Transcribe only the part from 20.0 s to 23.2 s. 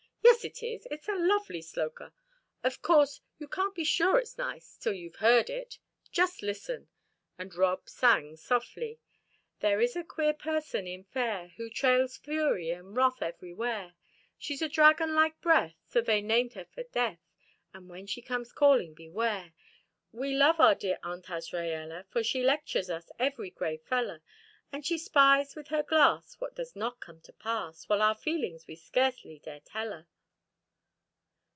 We love our dear Aunt Azraella, For she lectures us